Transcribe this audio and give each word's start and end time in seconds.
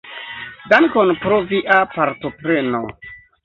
Dankon 0.71 1.13
pro 1.25 1.39
via 1.53 1.77
partopreno. 1.95 2.85